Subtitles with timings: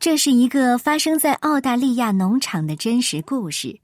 [0.00, 3.80] 这是一个发生在澳大利亚农场的真实故事。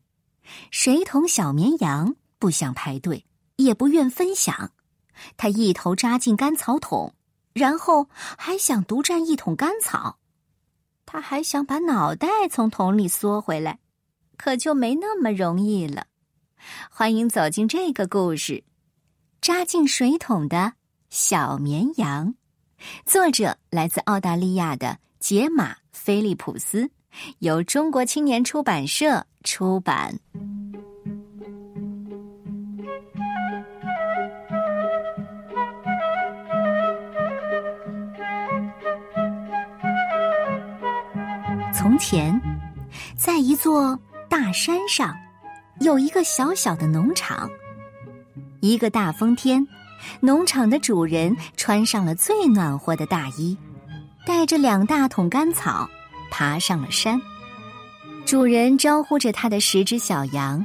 [0.70, 4.70] 水桶小绵羊不想排队，也不愿分享，
[5.36, 7.12] 他一头扎进干草桶，
[7.52, 10.16] 然后还想独占一桶干草。
[11.04, 13.78] 他还想把脑袋从桶里缩回来，
[14.38, 16.06] 可就没那么容易了。
[16.90, 18.64] 欢迎走进这个故事：
[19.42, 20.72] 扎进水桶的
[21.10, 22.34] 小绵羊。
[23.04, 25.76] 作者来自澳大利亚的杰马。
[25.96, 26.88] 菲利普斯
[27.38, 30.14] 由中国青年出版社出版。
[41.72, 42.38] 从前，
[43.16, 45.16] 在一座大山上，
[45.80, 47.48] 有一个小小的农场。
[48.60, 49.66] 一个大风天，
[50.20, 53.56] 农场的主人穿上了最暖和的大衣，
[54.26, 55.88] 带着两大桶干草。
[56.28, 57.22] 爬上了山，
[58.26, 60.62] 主人招呼着他的十只小羊。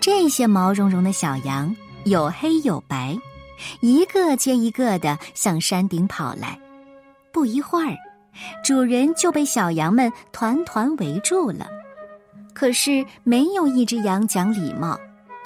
[0.00, 3.16] 这些毛茸茸的小羊有黑有白，
[3.80, 6.58] 一个接一个的向山顶跑来。
[7.32, 7.96] 不一会儿，
[8.64, 11.68] 主人就被小羊们团团围住了。
[12.52, 14.98] 可是没有一只羊讲礼貌，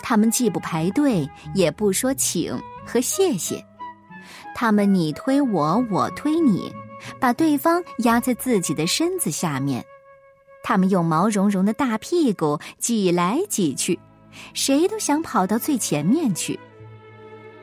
[0.02, 3.62] 他们既不排队，也不说请和谢谢，
[4.54, 6.72] 他们你推我，我推你。
[7.18, 9.84] 把对方压在自己的身子下面，
[10.62, 13.98] 他们用毛茸茸的大屁股挤来挤去，
[14.54, 16.58] 谁都想跑到最前面去。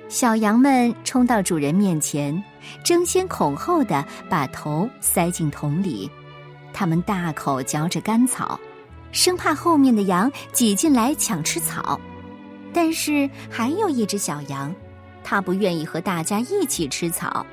[0.08, 2.44] 小羊们冲到主人面前，
[2.84, 6.10] 争先恐后的把头塞进桶里，
[6.74, 8.60] 他们大口嚼着干草，
[9.12, 12.00] 生怕后面的羊挤进来抢吃草。
[12.74, 14.74] 但是还有一只小羊，
[15.24, 17.46] 它不愿意和大家一起吃草。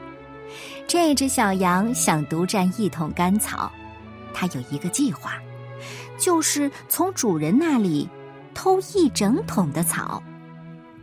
[0.87, 3.71] 这只小羊想独占一桶干草，
[4.33, 5.35] 它有一个计划，
[6.19, 8.09] 就是从主人那里
[8.55, 10.23] 偷一整桶的草。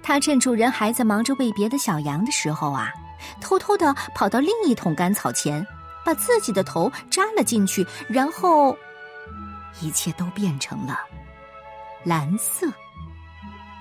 [0.01, 2.91] 它趁主人还在忙着喂别的小羊的时候啊，
[3.39, 5.65] 偷偷的跑到另一桶干草前，
[6.03, 8.77] 把自己的头扎了进去，然后
[9.81, 10.99] 一切都变成了
[12.03, 12.67] 蓝色。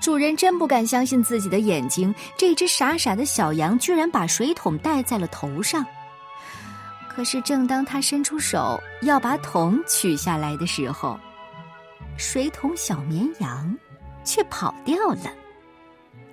[0.03, 5.85] 主人真不敢相信自己的眼睛，这只傻傻的小羊居然把水桶戴在了头上。
[7.07, 11.17] 可是，正当他伸出手要把桶取下来的时候，
[12.17, 13.73] 水桶小绵羊
[14.25, 15.31] 却跑掉了。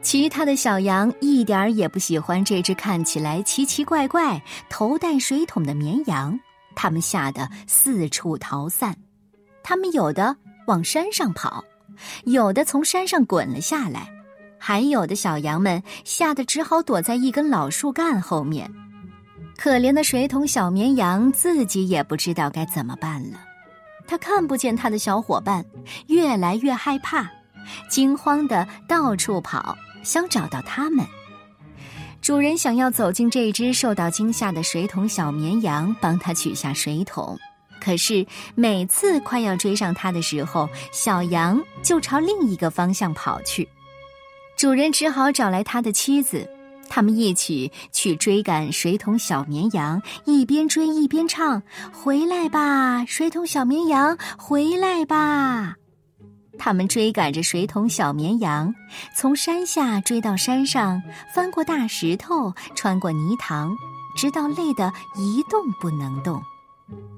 [0.03, 6.37] 其他的小羊一点儿也不喜欢这只看起来奇奇怪怪、头戴水桶的绵羊，
[6.75, 8.97] 他们吓得四处逃散。
[9.63, 10.37] 他们有的
[10.67, 11.65] 往山上跑。
[12.25, 14.13] 有的从山上滚了下来，
[14.59, 18.71] 还有的小羊们吓得只好躲在一根老树干后面。
[19.57, 23.39] 可怜的水桶小绵羊自己也不知道该怎么办了。
[24.07, 25.65] 他看不见他的小伙伴，
[26.09, 27.31] 越来越害怕，
[27.89, 31.05] 惊慌的到处跑，想找到他们。
[32.21, 37.39] 主人想要走进这只受到惊吓的水桶小绵羊，帮他取下水桶。
[37.81, 43.69] 可是每次快要追上它的时候，小羊就朝另一个方向跑去。
[44.57, 46.47] 主人只好找来他的妻子，
[46.89, 55.77] 他们一起去追赶水桶小绵羊，一边追一边唱：“回来吧，水桶小绵羊，回来吧！”
[56.59, 58.75] 他们追赶着水桶小绵羊，
[59.17, 61.01] 从山下追到山上，
[61.35, 63.75] 翻过大石头，穿过泥塘，
[64.15, 66.43] 直到累得一动不能动。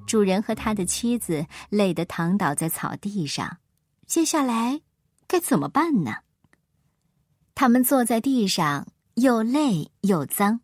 [0.07, 3.59] 主人和他的妻子累得躺倒在草地上，
[4.07, 4.81] 接下来
[5.27, 6.17] 该怎么办呢？
[7.55, 10.61] 他们坐在地上，又累又脏。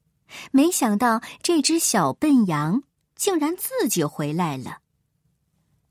[0.50, 2.82] 没想到这只小笨羊
[3.16, 4.78] 竟然自己回来了。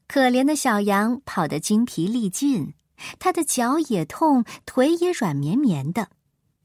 [0.08, 2.74] 可怜的小羊跑得精疲力尽，
[3.20, 6.10] 它的脚也痛，腿也软绵绵的。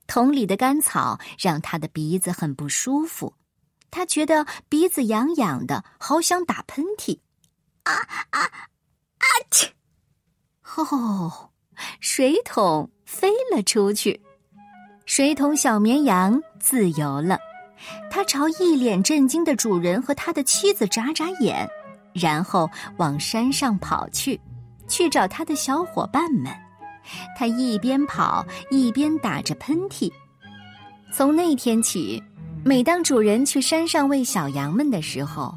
[0.07, 3.35] 桶里的干草让它的鼻子很不舒服。
[3.93, 7.19] 他觉得鼻子痒痒的，好想打喷嚏，
[7.85, 7.93] 啊
[8.31, 9.27] 啊啊！
[9.51, 9.71] 切！
[10.77, 11.51] 哦，
[12.01, 14.19] 水桶飞了出去，
[15.05, 17.39] 水桶小绵羊自由了。
[18.11, 21.69] 他朝一脸震惊的主人和他的妻子眨眨眼，
[22.15, 24.41] 然后往山上跑去，
[24.89, 26.51] 去找他的小伙伴们。
[27.37, 30.11] 他一边跑一边打着喷嚏。
[31.13, 32.23] 从那天起。
[32.65, 35.57] 每当主人去山上喂小羊们的时候，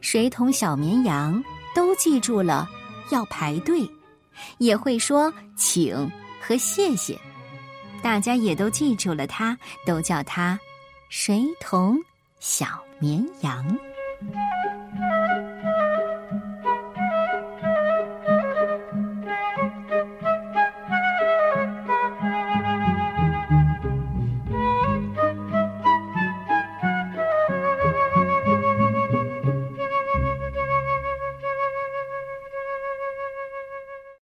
[0.00, 1.42] 水桶小绵羊
[1.74, 2.66] 都记住了
[3.10, 3.88] 要排队，
[4.58, 6.10] 也会说请
[6.40, 7.18] 和谢谢。
[8.02, 10.58] 大家也都记住了它，都叫它
[11.10, 11.98] 水桶
[12.40, 12.66] 小
[12.98, 13.78] 绵羊。